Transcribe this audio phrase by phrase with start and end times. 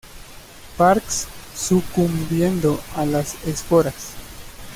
[0.79, 4.15] Parks sucumbiendo a las esporas.